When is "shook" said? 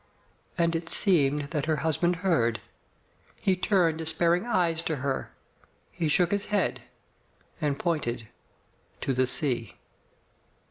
6.07-6.31